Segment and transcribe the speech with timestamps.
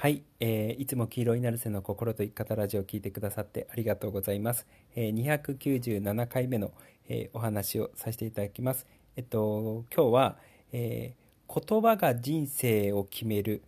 [0.00, 4.64] はい、えーいつも黄色いナルセの心と生き方ラジオを聞いてくださってありがとうございます。
[4.94, 6.70] えー297回目の、
[7.08, 8.86] えーお話をさせていただきます。
[9.16, 10.36] えっと、今日は、
[10.72, 13.62] えー言葉が人生を決める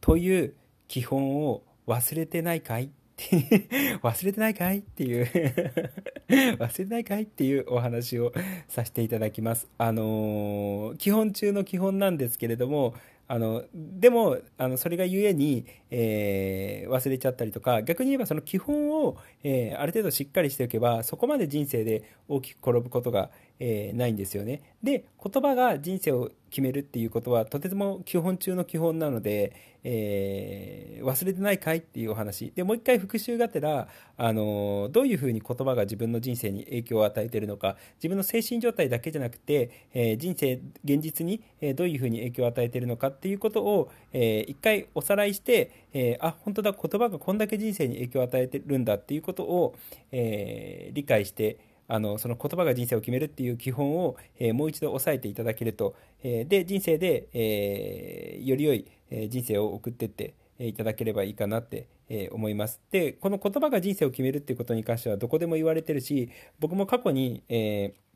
[0.00, 0.54] という
[0.88, 2.90] 基本を忘れてないかい？
[4.02, 4.78] 忘れてないかい？
[4.78, 5.26] っていう
[6.56, 7.24] 忘れてないかい？
[7.24, 8.32] っていうお話を
[8.68, 9.68] させていただきます。
[9.76, 12.94] あのー基本中の基本なんですけれども、
[13.28, 24.62] あのでもあのそれがゆえに、えー忘れちゃったりとか逆に言えばその基本を、えーある程度しっかりしておけばそこまで人生で大きく転ぶことが、えーないんですよね。
[24.82, 29.52] で言葉が人生を決めるっていうことはとても基本中の基本なので、
[29.84, 32.52] えー忘れてないかいっていうお話。
[32.56, 33.86] でもう一回復習がてら、
[34.16, 37.76] あのどういうふうに言葉が自分の人生に影響を与えているのか。
[37.96, 41.42] 自分の精神状態だけじゃなくて、えー人生現実に、
[41.76, 49.76] どういうふうに影響を与えているのかっていうことを、えー一回おさらいして、えーあ本当だ言葉がこんだけ人生に影響を与えてるんだっていうことを、
[50.12, 62.80] えー理解してあのその言葉が人生を決めるっていう基本を、えーもう一度押さえていただけると、えーで人生で、えーより良い、え人生を送っていっていただければいいかなって、えー思います。
[62.90, 68.06] でこの言葉が人生を決めるっていうことに関してはどこでも言われてるし僕も過去に、えー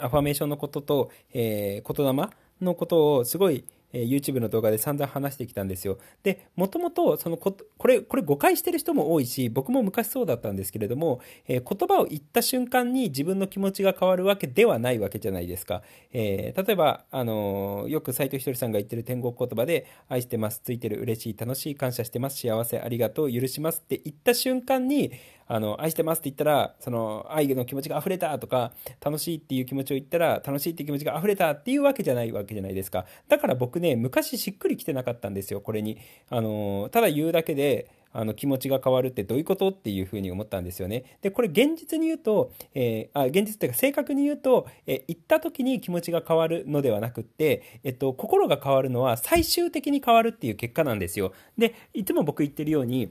[0.00, 5.98] アファメーションのことと、えー言霊のことをすごい、えー YouTube の動画で散々話してきたんですよ。
[6.22, 15.82] で、もともと、そのこ、これ、これ誤解してる人も多いし、僕も昔そうだったんですけれども、えー言葉を言った瞬間に自分の気持ちが変わるわけではないわけじゃないですか。
[16.12, 25.12] えー例えば、あのーよく斉藤ひとりさんが言ってる天国言葉で、愛してます、ついてる、嬉しい、楽しい、感謝してます、幸せ、ありがとう、許しますって言った瞬間に、
[25.52, 28.72] あの愛してますって言ったらその愛の気持ちが溢れたとか
[29.04, 35.98] 楽しいっていう気持ちを言ったら楽しいっていう気持ちが溢れたっていうわけじゃないわけじゃないですかだから僕ね昔しっくりきてなかったんですよこれに
[36.30, 41.16] あのただ言うだけであの気持ちが変わるってどういうことっていうふうに思ったんですよね。
[41.22, 51.32] で、これ現実に言うと、えーあ現実というか正確に言うと、えー言った時に気持ちが変わるのではなくって、えっと、心が変わるのは最終的に変わるっていう結果なんですよ。
[51.56, 53.10] で、いつも僕言ってるように、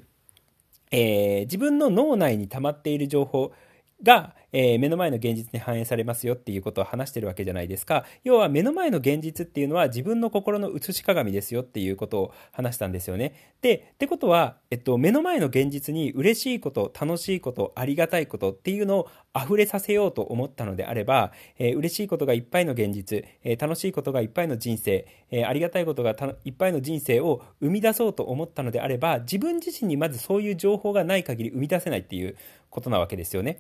[0.92, 3.52] えー自分の脳内に溜まっている情報
[4.04, 8.06] が、えー目の前の現実に反映されますよっていうことを話してるわけじゃないですか。
[8.24, 13.34] 要は目の前の現実っていうのは自分の心の映し鏡ですよっていうことを話したんですよね。
[13.62, 32.36] で、ってことは、えっと、目の前の現実に嬉しいこと、楽しいこと、ありがたいことっていうのを溢れさせようと思ったのであれば、えー嬉しいことがいっぱいの現実、えー楽しいことがいっぱいの人生、えーありがたいことがいっぱいの人生を生み出そうと思ったのであれば、自分自身にまずそういう情報がない限り生み出せないっていう
[32.70, 33.60] ことなわけですよね。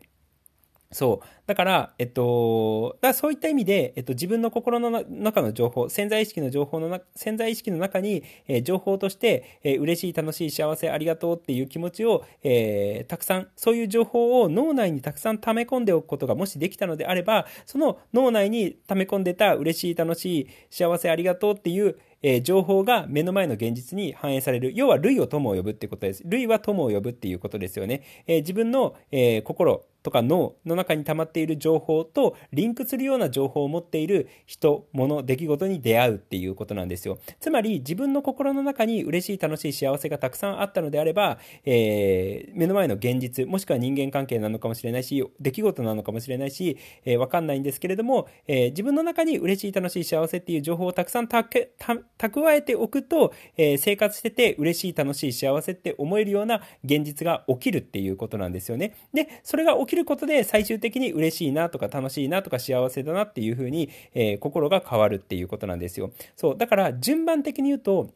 [0.93, 1.27] そう。
[1.47, 24.73] だから、えっと、だそういった意味で、えっと、自分の心の中の情報、潜在意識の情報のな、潜在意識の中に、えー情報として、えー嬉しい、楽しい、幸せ、ありがとうっていう気持ちを、えーたくさん、そういう情報を脳内にたくさん溜め込んでおくことがもしできたのであれば、その脳内に溜め込んでた嬉しい、楽しい、幸せ、ありがとうっていう、えー情報が目の前の現実に反映される。
[24.75, 26.23] 要は、類を友を呼ぶってことです。
[26.25, 28.03] 類は友を呼ぶっていうことですよね。
[28.27, 37.19] えー自分の、えー心とか脳の中に溜まっている情報とリンクするような情報を持っている人、物、出来事に出会うっていうことなんですよ。
[37.39, 58.95] つまり、自分の心の中に嬉しい、楽しい、幸せがたくさんあったのであれば、えー目の前の現実、もしくは人間関係なのかもしれないし、出来事なのかもしれないし、えーわかんないんですけれども、えー自分の中に嬉しい、楽しい、幸せっていう情報をたくさん蓄えておくと、えー生活してて嬉しい、楽しい、幸せって思えるような現実が起きるっていうことなんですよね。
[59.13, 66.11] で、それが起きることで最終的に嬉しいなとか楽しいなとか幸せだなっていうふうに、えー心が変わるっていうことなんですよ。
[66.35, 66.57] そう。
[66.57, 68.09] だから順番的に言うと、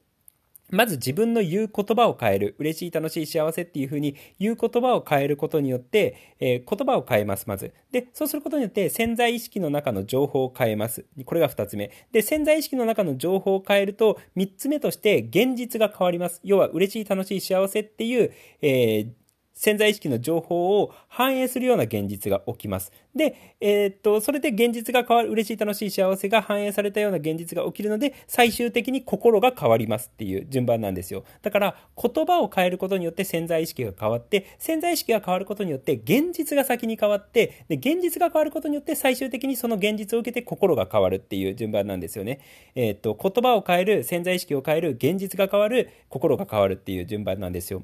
[0.72, 2.56] まず自分の言う言葉を変える。
[2.58, 7.72] 嬉しい、楽しい、幸せっていうふうに言う言葉を変えることによって、えー言葉を変えます、まず。
[7.92, 11.06] で、そうすることによって潜在意識の中の情報を変えます。
[11.26, 11.92] これが二つ目。
[12.12, 16.42] で、潜在意識の中の情報を変えると、三つ目として現実が変わります。
[16.44, 18.32] 要は、嬉しい、楽しい、幸せっていう、
[18.62, 19.08] えー
[19.56, 22.92] 潜在意識の情報を反映するような現実が起きます。
[23.16, 31.24] で、えーっと、それで現実が変わる、嬉しい、楽しい、幸せが反映されたような現実が起きるので、最終的に心が変わりますっていう順番なんですよ。
[31.42, 42.42] だから、言葉を変えることによって潜在意識が変わって、潜在意識が変わることによって、現実が先に変わって、で、現実が変わることによって、最終的にその現実を受けて心が変わるっていう順番なんですよね。
[42.76, 47.84] えーっと、言葉を変える、潜在意識を変える、現実が変わる、心が変わるっていう順番なんですよ。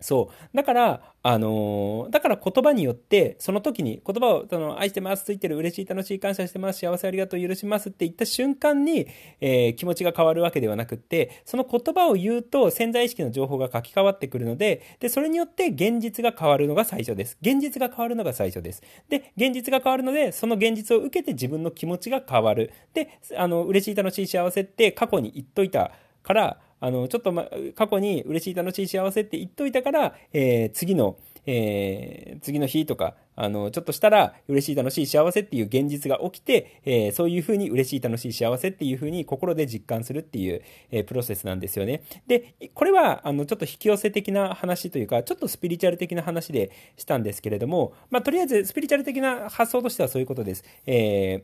[0.00, 0.56] そう。
[0.56, 9.06] だから、あのー、だから言葉によって、その時に言葉を、その、愛してます、ついてる、嬉しい、楽しい、感謝してます、幸せ、ありがとう、許しますって言った瞬間に、
[9.40, 17.36] えー、気持ちが変わるわけではなくって、その言葉を言うと潜在意識の情報が書き換わってくるので、で、それによって現実が変わるのが最初です。
[17.42, 18.82] 現実が変わるのが最初です。
[19.10, 22.72] で、現実が変わるので、その現実を受けて自分の気持ちが変わる。
[22.94, 25.92] で、あの、嬉しい、楽しい、幸せって過去に言っといた
[26.22, 27.46] から、あの、ちょっと、ま、
[27.76, 31.16] 過去に嬉しい、楽しい、幸せって言っといたから、えー、次の、
[31.46, 42.02] えー、次の日とか、あの、ちょっとしたら嬉しい、楽しい、幸せっていう現実が起きて、えー、そういうふうに嬉しい、楽しい、幸せっていうふうに心で実感するっていう、えー、プロセスなんですよね。
[42.26, 50.64] で、これは、あの、ちょっと引き寄せ的な話というか、ちょっとスピリチュアル的な話でしたんですけれども、まあ、とりあえずスピリチュアル的な発想としてはそういうことです。
[50.86, 51.42] えー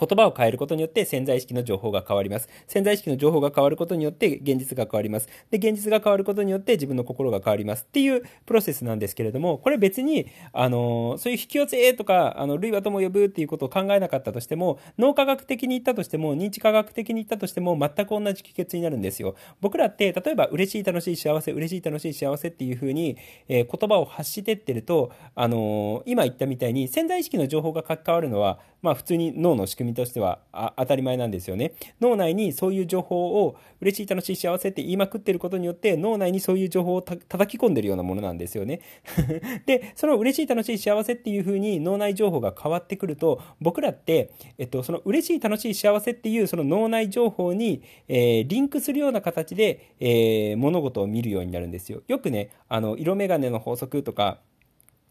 [0.00, 2.48] 言葉を変えることによって潜在意識の情報が変わります。
[2.66, 5.28] 潜在意識の情報が変わることによって現実が変わります。
[5.50, 19.34] で、現実が変わることによって自分の心が変わりますっていうプロセスなんですけれども、これ別に、あの、そういう引き寄せとか、あの、類はとも呼ぶっていうことを考えなかったとしても、脳科学的に言ったとしても、認知科学的に言ったとしても、全く同じ帰結になるんですよ。
[19.60, 23.16] 僕らって、例えば、嬉しい、楽しい、幸せ、嬉しい、楽しい、幸せっていうふうに、
[23.48, 30.40] えー、言葉を発してってると、あの今言ったみたいに潜在意識の情報が書き換わるのは、まあ普通に脳の仕組みとしては
[30.76, 31.74] 当たり前なんですよね。
[32.00, 38.80] 脳内にそういう情報を嬉しい、楽しい、幸せって言いまくってることによって脳内にそういう情報を叩き込んでるようなものなんですよね。
[39.66, 52.02] で、その嬉しい、楽しい、幸せっていう風に脳内情報が変わってくると僕らって、えっと、その嬉しい、楽しい、幸せっていうその脳内情報に、えー、リンクするような形で、えー、物事を見るようになるんですよ。
[52.08, 54.40] よくね、あの、色眼鏡の法則とか、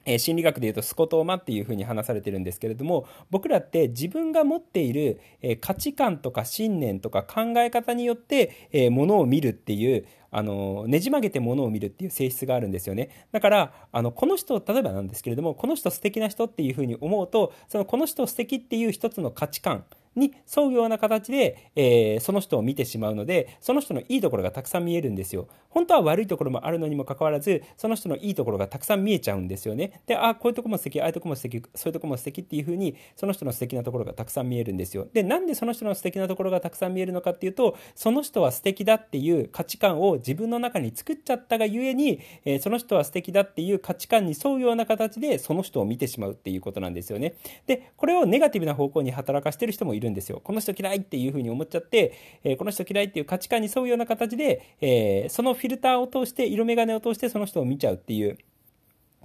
[0.09, 13.27] え心理学でいうとスコトーマっていうふうに話されてるんですけれども僕らって自分が持っている、え価値観とか信念とか考え方によって、えものを見るっていうあのねじ曲げてものを見るっていう性質があるんですよね。
[13.31, 19.85] だからあのこの人例えばなんですけれどもこの人素敵な人っていうふうに思うとそのこの人素敵っていう一つの価値観
[20.19, 25.47] に沿うような形で、えー、その人を見てしまうので、その人のいいところがたくさん見えるんですよ。
[25.69, 30.01] 本当は悪いところもあるのにもかかわらず、その人のいいところがたくさん見えちゃうんですよね。
[30.05, 35.07] で、あ、こういうとこも素敵、ああいうとこも素敵、そういうとこも素敵っていう風に、その人の素敵なところがたくさん見えるんですよ。
[35.13, 47.35] で、なんでその人の素敵なところがたくさん見えるのかっていうと、その人は素敵だっていう価値観を自分の中に作っちゃったがゆえに、えー、その人は素敵だっていう価値観に沿うような形で、その人を見てしまうっていうことなんですよね。
[47.67, 50.41] で、これをネガティブな方向に働かしてる人もいるんですよ。
[50.43, 52.13] この人嫌嫌いっていうふうに思っちゃって、
[52.43, 58.37] えー、この人嫌いっていう価値観に沿うような形で、えー、そのフィルターを通して、色眼鏡を通してその人を見ちゃうっていう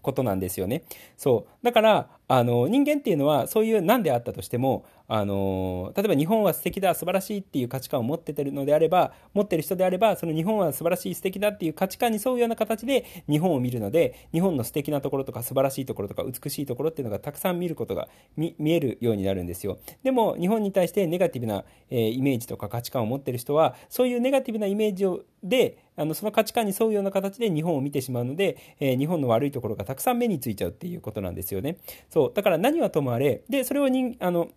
[0.02, 0.84] ことなんですよね。
[1.16, 1.64] そう。
[1.64, 19.78] だから、あの、人間っていうのは、そういう何であったとしても、あの、例えば日本は素敵だ、素晴らしいっていう価値観を持っててるのであれば、持ってる人であれば、その日本は素晴らしい、素敵だっていう価値観に沿うような形で日本を見るので、日本の素敵なところとか素晴らしいところとか美しいところっていうのがたくさん見ることが見えるようになるんですよ。
[20.02, 31.76] でも、日本に対してネガティブな、えー、イメージとか価値観を持ってる人は、そういうネガティブなイメージをで、あのその価値観に沿うような形で日本を見てしまうので、えー、日本の悪いところがたくさん目についちゃうっていうことなんですよね。
[32.10, 32.32] そう。
[32.34, 34.48] だから何はともあれ、で、それをにあの、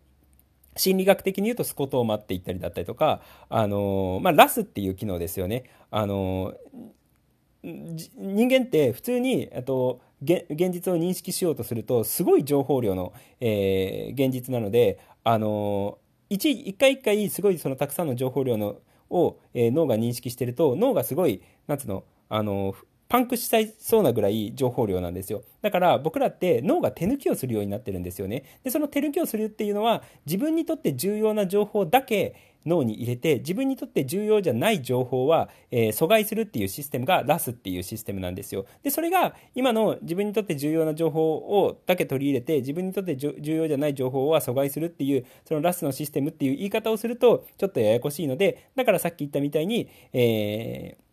[0.77, 5.63] 心理学的に言うとスコトーマって言ったりだったりとか、あのまあ、ラスっていう機能ですよね。
[5.91, 6.53] あの
[7.63, 15.97] 人間って普通にと現実を認識しようとするとすごい情報量の、えー、現実なのであの
[16.29, 18.77] 一一回一回すごいそのたくさんの情報量の
[19.09, 22.75] を、えー、脳が認識してると脳がすごいなんつうのあの
[23.09, 25.43] パンクしちゃいそうなぐらい情報量なんですよ。
[25.61, 28.43] だから僕らって脳が手抜きをするようになってるんですよね。
[28.63, 32.35] で、その手抜きをするっていうのは自分にとって重要な情報だけ
[32.65, 38.65] 脳に入れて自分にとって重要じゃない情報は、えー、阻害するっていうシステムがラスっていうシステムなんですよ。
[38.83, 51.06] で、それが今の自分にとって重要な情報をだけ取り入れて自分にとって重要じゃない情報は阻害するっていうそのラスのシステムっていう言い方をするとちょっとややこしいのでだからさっき言ったみたいに、えー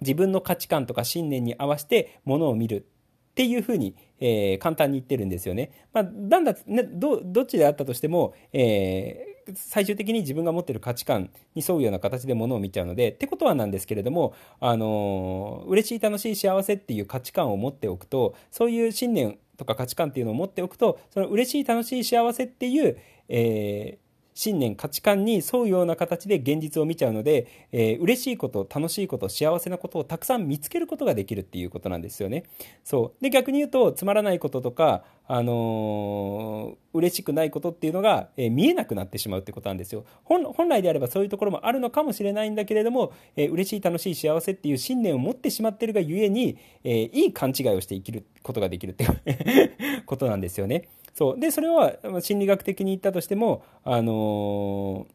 [0.00, 2.86] 自分の価値観とか信念に合わせてものを見る
[3.30, 5.70] っていうふうに、えー、簡単に言ってるんですよね。
[5.92, 22.96] まあ、だんだん、ね、ど、どっちであったとしても、えー、最終的に自分が持ってる価値観に沿うような形でものを見ちゃうので、ってことはなんですけれども、あのー、嬉しい、楽しい、幸せっていう価値観を持っておくと、そういう信念とか価値観っていうのを持っておくと、その嬉しい、楽しい、幸せっていう、
[23.28, 24.05] えー
[24.36, 32.44] 信念価値観に沿うような形で現実を見ちゃうので、えー、嬉しいこと楽しいこと幸せなことをたくさん見つけることができるっていうことなんですよね。
[32.84, 40.68] そうで逆に言うとつまらないこととか、あのー、嬉しくないことっていうのが、えー、見えなくなってしまうってことなんですよ本。
[40.68, 50.88] 来であればそういうところもあるのかもしれないんだけれども、えー、嬉しい楽しい幸せっていう信念を持ってしまってるがゆえに、えー、いい勘違いをして生きることができるっていうことなんですよね。
[51.16, 51.40] そう。
[51.40, 55.06] でそれは心理学的に言ったとしてもあの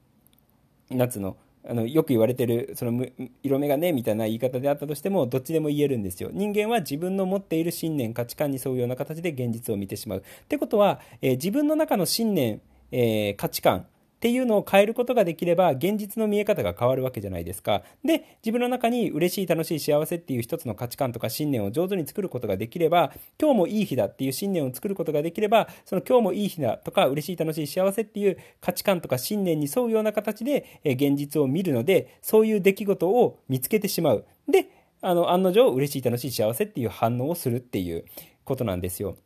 [0.90, 1.38] ー、夏の？
[1.64, 3.06] あのよく言われてるその
[3.44, 6.32] 色眼鏡みたいな言い方であったとしてもどっちでも言えるんですよ。
[6.34, 10.20] 人間は自分の持っている信念価値観に沿うような形で現実を見てしまう。
[10.22, 13.86] ってことは、えー、自分の中の信念、えー、価値観
[14.22, 17.82] っていうのを変えることができれば現実の見え方が変わるわけじゃないですか。
[18.06, 23.12] で、自分の中に嬉しい楽しい幸せっていう一つの価値観とか信念を上手に作ることができれば、
[23.42, 34.26] 今日もいい日だっていう信念を作ることができれば、その今日もいい日だとか嬉しい楽しい幸せっていう価値観とか信念に沿うような形で現実を見るので、そういう出来事を見つけてしまう。
[34.48, 34.70] で、
[35.02, 38.06] あの、案の定嬉しい楽しい幸せっていう反応をするっていう
[38.44, 39.18] ことなんですよ。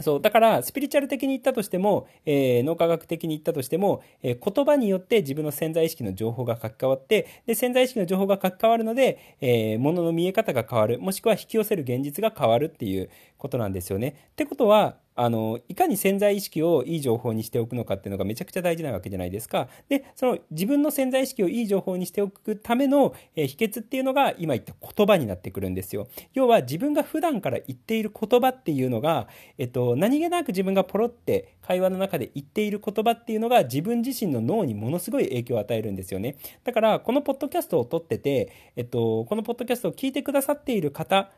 [0.00, 0.20] そう。
[0.20, 14.28] だから、スピリチュアル的に言ったとしても、えー、脳科学的に言ったとしても、えー、言葉によって自分の潜在意識の情報が書き換わって、で、潜在意識の情報が書き換わるので、えー、物の見え方が変わる、もしくは引き寄せる現実が変わるっていうことなんですよね。
[14.32, 19.68] ってことは、あの、いかに潜在意識をいい情報にしておくのかっていうのがめちゃくちゃ大事なわけじゃないですか。
[19.88, 26.06] で、その自分の潜在意識をいい情報にしておくための、えー、秘訣っていうのが今言った言葉になってくるんですよ。
[26.34, 36.36] 要は自分が普段から言っている言葉っていうのが、えっと、何気なく自分がポロって会話の中で言っている言葉っていうのが自分自身の脳にものすごい影響を与えるんですよね。
[36.64, 41.30] だから、このポッドキャストを撮ってて、えっと、このポッドキャストを聞いてくださっている方、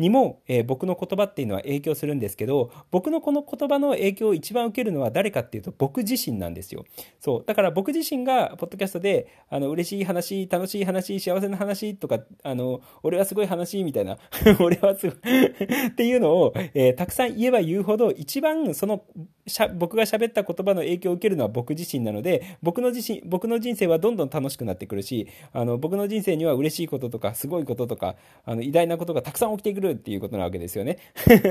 [0.00, 6.84] にも、えー、僕の言葉っていうのは影響するんですけど、僕のこの言葉の影響を一番受けるのは誰かっていうと僕自身なんですよ。
[7.20, 7.44] そう。
[7.46, 14.18] だから僕自身が、ポッドキャストで、あの、嬉しい話、楽しい話、幸せな話とか、あの、俺はすごい話みたいな、
[14.60, 19.04] 俺はすごいっていうのを、えー、たくさん言えば言うほど、一番その、
[19.50, 30.98] しゃ僕が喋った言葉の影響を受けるのは僕自身なので、僕の自身、僕の人生はどんどん楽しくなってくるし、あの、僕の人生には嬉しいこととか、すごいこととか、あの、偉大なことがたくさん起きてくるっていうことなわけですよね。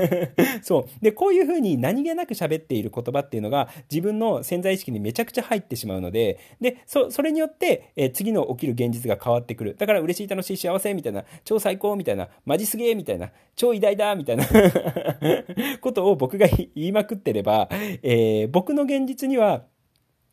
[0.62, 0.84] そう。
[1.02, 9.76] で、こういうふうに何気なく喋っている言葉っていうのが自分の潜在意識にめちゃくちゃ入ってしまうので、で、そ、れによって、え次の起きる現実が変わってくる。
[9.78, 14.44] だから嬉しい、楽しい、幸せみたいな、超最高みたいな、マジすげえみたいな、超偉大だみたいな
[15.80, 17.68] ことを僕が言いまくってれば、
[18.02, 19.64] えー、僕の現実には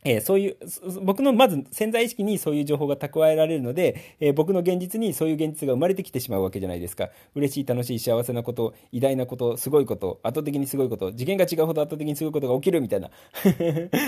[0.07, 0.57] えー、そういう、
[1.01, 7.09] 僕のまず潜在意識にそういう情報が蓄えられるので、えー、僕の現実にそういう現実が生まれてきてしまうわけじゃないですか。
[7.35, 13.09] 嬉しい、楽しい、幸せなこと、偉大なこと、すごいこと、圧倒的にすごいこと、次元が違うほど圧倒的にすごいことが起きるみたいな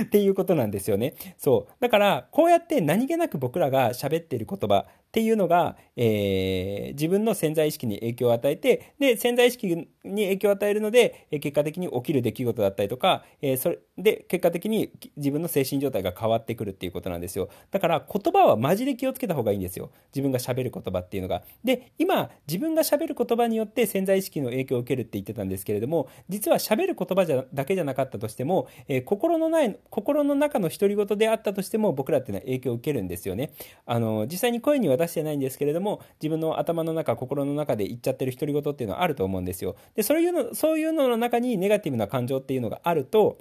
[0.03, 1.15] っていうことなんですよね。
[1.37, 1.73] そう。
[1.81, 17.49] だから、こうやって何気なく僕らが喋っている言葉っていうのが、えー、自分の潜在意識に影響を与えて、で、潜在意識に影響を与えるので、結果的に起きる出来事だったりとか、えー、それで、結果的に自分の精神状態が変わってくるっていうことなんですよ。
[17.71, 19.89] だから言葉はマジで気をつけた方がいいんですよ。
[20.13, 21.41] 自分が喋る言葉っていうのが。
[21.63, 33.51] で、今、自分が喋る言葉によって潜在意識の影響を受けるって言ってたんですけれども、実は喋る言葉じゃだけじゃなかったとしても、えー、心のない、心の中の独り言であったとしても、僕らっていうのは影響を受けるんですよね。
[33.85, 39.75] あの、実際に声に出してないんですけれども、自分の頭の中、心の中で言っちゃってる独り言っていうのはあると思うんですよ。
[39.95, 43.37] で、そういうの、そういうのの中にネガティブな感情っていうのがあると、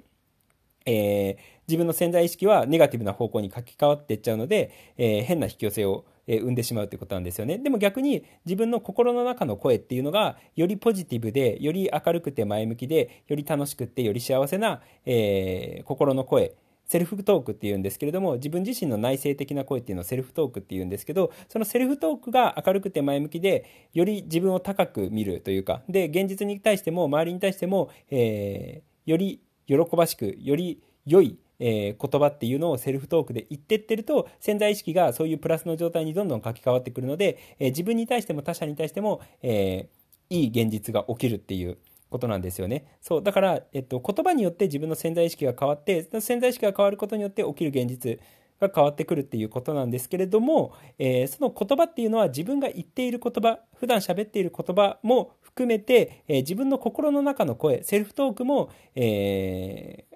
[0.85, 1.37] えー、
[1.67, 7.57] 自分の潜在意識はネガティブな方向に書き換わっていっちゃうので、えー、変な引き寄せを、えー、生んでしまうということなんですよね。
[7.57, 16.53] でも逆に自分の心の中の声っていうのがよりポジティブで、より明るくて前向きで、より楽しくって、より幸せな、え心の声。
[16.89, 41.77] セルフトークっていうんですけれども、自分自身の内省的な声っていうのをセルフトークっていうんですけど、そのセルフトークが明るくて前向きで、より自分を高く見るというか、で、現実に対しても、周りに対しても、えー、より喜ばしく、より良い、えー、言葉っていうのをセルフトークで言ってってると、潜在意識がそういうプラスの状態にどんどん書き換わってくるので、えー、自分に対しても他者に対しても、えー、いい現実が起きるっていう、
[42.09, 42.85] ことなんですよね。
[43.01, 43.23] そう。
[43.23, 48.19] だから、えっと、言葉によって自分の潜在意識が変わって、潜在意識が変わることによって起きる現実
[48.59, 60.15] が変わってくるっていうことなんですけれども、えー、その言葉っていうのは自分が言っている言葉、普段喋っている言葉も含めて、えー、自分の心の中の声、セルフトークも、えー、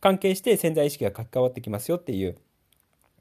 [0.00, 2.36] 関係して潜在意識が書き換わってきますよっていう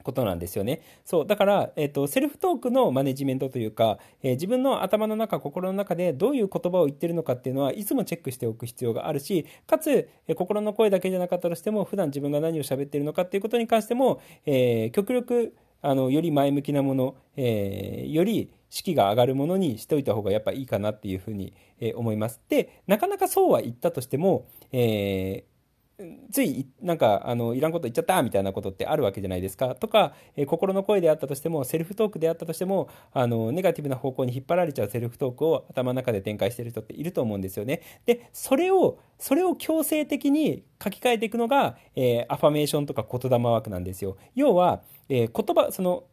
[0.07, 0.81] ことなんですよね。
[1.03, 1.27] そう。
[1.27, 22.41] だから、えっ、ー、と、セルフトークのマネジメントというか、えー、自分の頭の中、心の中でどういう言葉を言ってるのかっていうのは、いつもチェックしておく必要があるし、かつ、えー、心の声だけじゃなかったとしても、普段自分が何を喋ってるのかっていうことに関しても、え極力、あの、より前向きなもの、えーより士気が上がるものにしておいた方がやっぱいいかなっていうふうに、え思います。
[22.49, 25.56] で、なかなかそうは言ったとしても、えー
[26.32, 37.82] ついなんかあのいらんこと言っちゃったみたいなことってあるわけじゃないですかとか、えー、心の声であったとしてもセルフトークであったとしてもあのネガティブな方向に引っ張られちゃうセルフトークを頭の中で展開してる人っていると思うんですよね。
[38.06, 44.18] でそれをそれを強制的に書き換えていくのが、えー、アファメーションとか言霊ワークなんですよ。
[44.36, 46.04] 要は、えー、言葉その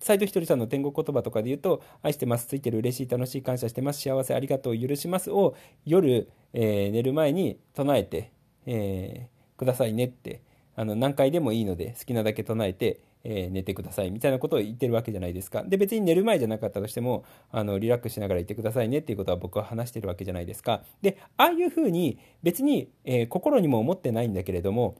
[0.00, 8.32] 斎藤ひとりさんの天国言葉とかで言うと「愛してます」「ついてる嬉しい楽しい感謝してます」「幸せありがとう許します」を夜、えー、寝る前に唱えて
[8.70, 10.42] えー、くださいねって
[10.76, 15.64] あの何回でもいいので好きなだけ唱えて、えー、寝てくださいみたいなことを言ってるわけじゃないですか。
[15.64, 20.82] で別に寝る前じゃなかったとしてもあのリラックスしながら言ってくださいねっていうことは僕は話してるわけじゃないですか。
[21.00, 24.96] でああいうふうに別に、えー、心にも思ってないんだけれども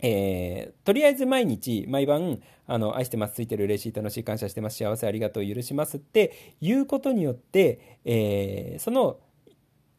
[0.00, 9.18] えー、とりあえず毎日毎晩あの愛してますついてる嬉しい楽しい感謝してます幸せありがとう許しますっていうことによって、えー、その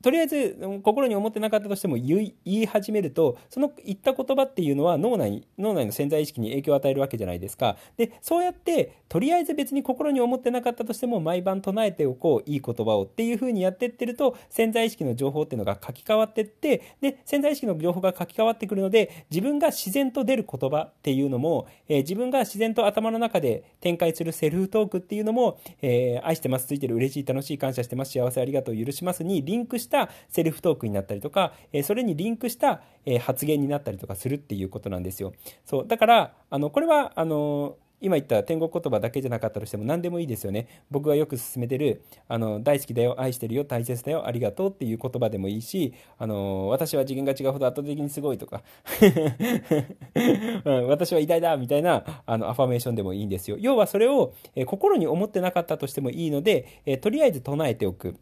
[0.06, 7.76] とりあえず心に思ってなかったとしても言い始めるとその言った言葉っていうのは脳内脳内の潜在意識に影響を与えるわけじゃないですか。
[7.98, 35.34] でそうやってとりあえず別に心に思ってなかったとしても毎晩唱えておこういい言葉をっていう風にやっていってると潜在意識の情報っていうのが書き換わってってで潜在意識の情報が書き換わってくるので自分が自然と出る言葉っていうのも、えー、自分が自然と頭の中で展開するセルフトークっていうのも、えー、愛してますついてる嬉しい楽しい感謝してます幸せありがとう許しますにリンクしたしたセルフトークになったりとか、えそれにリンクしたえ発言になったりとかするっていうことなんですよ。
[35.64, 40.84] そうだからあのこれはあの今言った天国言葉だけじゃなかったとしても何でもいいですよね。
[40.92, 48.64] 僕がよく勧めてる、あの、大好きだよ、愛してるよ、大切だよ、ありがとうっていう言葉でもいいし、あの、私は次元が違うほど圧倒的にすごいとか、
[50.66, 53.58] うん、私は偉大だみたいな、あの、アファメーションでもいいんですよ。
[53.60, 58.18] 要はそれを、え心に思ってなかったとしてもいいので、えとりあえず唱えておく。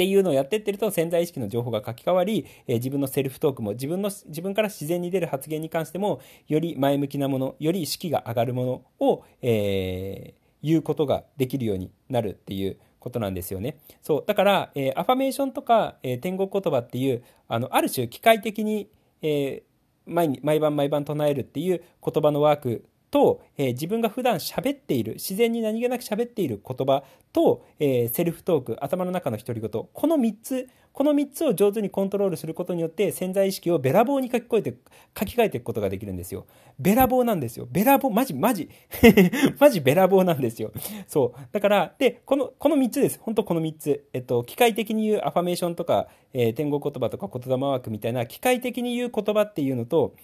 [0.00, 13.76] っていうのをやってってると潜在意識の情報が書き換わり、えー、自分のセルフトークも自分の自分から自然に出る発言に関してもより前向きなものより意識が上がるものを、えー、言うことができるようになるっていうことなんですよね。
[14.00, 18.88] そうだから、えー、アファメーションとか、えー、天国言葉っていうあのある種機械的に、
[19.20, 19.62] えー、
[20.06, 27.02] 毎毎晩毎晩唱えるっていう言葉のワークと、えー、自分が普段喋っている、自然に何気なく喋っている言葉
[27.32, 34.74] と、えー、セルフトーク、頭の中の独り言、この3つ、この3つを上手にコントロールすることによって潜在意識をべらぼうに書き換えて、
[35.18, 36.46] 書き換えていくことができるんですよ。
[36.78, 37.68] べらぼうなんですよ。
[37.70, 38.68] べらぼう、マジ、マジ。
[39.58, 40.72] マジべらぼうなんですよ。
[41.06, 41.40] そう。
[41.52, 43.20] だから、で、この、この3つです。
[43.22, 44.04] 本当この3つ。
[44.12, 50.14] えっと、機械的に言うアファメーションとか、えー、天国言葉とか言霊ワークみたいな機械的に言う言葉っていうのと、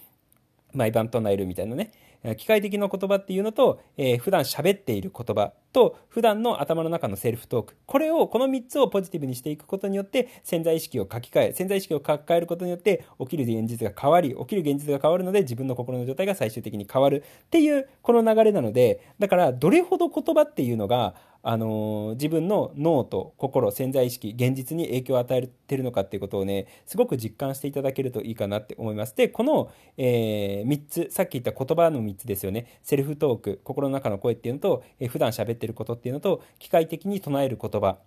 [0.72, 1.90] 毎晩唱えるみたいなね。
[2.36, 7.76] 機械的な言葉っていうのと、えー、普段喋っている言葉と、普段の頭の中のセルフトーク。
[7.86, 21.14] これを、この3つをポジティブにしていくことによって、潜在意識を書き換え、潜在意識を書き換えることによって、起きる現実が変わり、起きる現実が変わるので、自分の心の状態が最終的に変わるっていう、この流れなので、だから、どれほど言葉っていうのが、
[21.48, 29.16] あの、自分の脳と心潜在意識現実に影響を与えてるのかっていうことをねすごく実感していただけるといいかなって思います。
[29.16, 32.80] でこの、えー、3つさっき言った言葉の3つですよね。
[32.82, 37.98] セルフトーク心の中の声っていうのと、えー、普段喋ってることっていうのと機械的に唱える言葉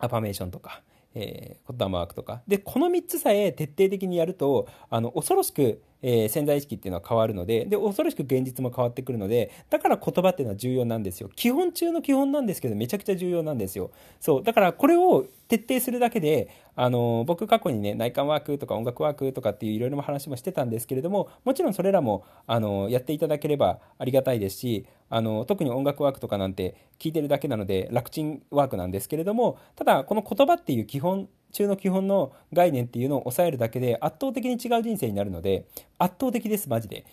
[0.00, 0.82] アファメーションとか
[1.14, 2.42] えー、言霊ワークとか。
[2.46, 11.30] でこの3つさえ徹底的にやるとあの恐ろしくえー、潜在意識っていうのは変わるのでで恐ろしく現実も変わってくるのでだから言葉っていうのは重要なんですよ。
[11.34, 13.90] 基本中の基本なんですけどめちゃくちゃ重要なんですよ。
[14.20, 14.42] そう。
[14.42, 35.66] だからこれを徹底するだけであの僕過去にね内観ワークとか音楽ワークとかっていういろいろな話もしてたんですけれどももちろんそれらもあのやっていただければありがたいですしあの特に音楽ワークとかなんて聞いてるだけなので楽ちんワークなんですけれどもただこの言葉っていう基本中の基本の概念っていうのを抑えるだけで圧倒的に違う人生になるので
[35.98, 37.04] 圧倒的ですマジで。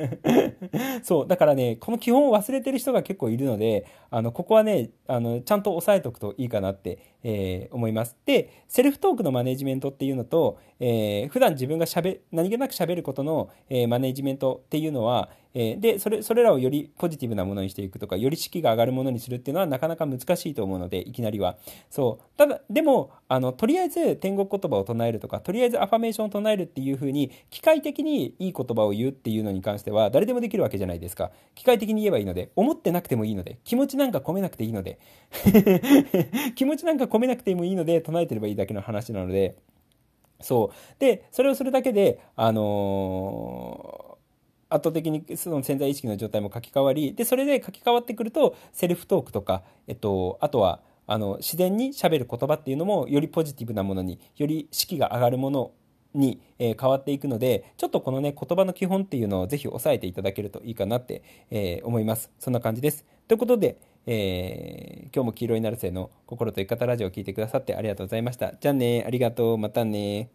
[1.02, 8.16] そうだからねこの基本を忘れてる人が結構いるのであのここはねあのちゃんと押さえておくといいかなって、えー、思います。
[8.24, 21.56] でセルフトークのマネジメントっていうのと、えー、普段自分がしゃべ何気なくしゃべることの、えー、マネジメントっていうのは、えー、でそれそれらをよりポジティブなものにしていくとかより士気が上がるものにするっていうのはなかなか難しいと思うのでいきなりは。
[21.90, 22.24] そう。
[22.36, 31.30] ただでもあのとりあえず天国言葉を唱えるとかとりあえずアファメーションを唱えるっていうふうに機械的ににいい言葉を言うっていうのに関しては誰でもできるわけじゃないですか。
[31.54, 34.98] 機械的に言えばいいので思ってなくてもいいので気持ちなんか込めなくていいので
[36.56, 39.56] 気持ちなんか込めなくてもいいので唱えてればいいだけの話なので。
[40.40, 41.00] そう。
[41.00, 44.16] でそれをするだけであのー
[44.68, 55.70] 圧倒的にその潜在意識の状態も書き換わりでそれで書き換わってくるとセルフトークとか、えっと、あとはあの自然にしゃべる言葉っていうのもよりポジティブなものにより士気が上がるもの
[56.16, 62.30] に、え、変わっていくのでちょっとこのね言葉の基本っていうのをぜひ押さえていただけるといいかなって、えー、思います。
[62.38, 63.04] そんな感じです。
[63.28, 68.54] ということで、えー、今日も黄色いなるせの心と生き方ラジオを聞いてくださってありがとうございました。
[68.60, 69.58] じゃあねありがとう。
[69.58, 70.30] またね